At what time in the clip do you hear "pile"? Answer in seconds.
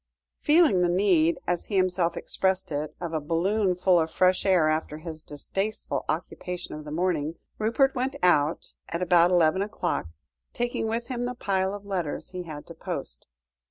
11.35-11.71